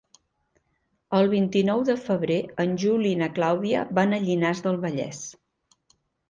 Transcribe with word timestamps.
El 1.17 1.27
vint-i-nou 1.33 1.83
de 1.89 1.95
febrer 2.05 2.37
en 2.63 2.73
Juli 2.85 3.11
i 3.17 3.19
na 3.21 3.27
Clàudia 3.37 3.85
van 4.01 4.17
a 4.17 4.21
Llinars 4.25 4.65
del 4.69 4.81
Vallès. 4.87 5.23